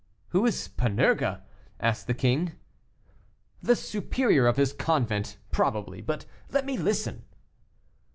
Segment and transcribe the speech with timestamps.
[0.29, 1.43] "Who is Panurge?"
[1.79, 2.53] asked the king.
[3.61, 7.23] "The superior of his convent, probably but let me listen."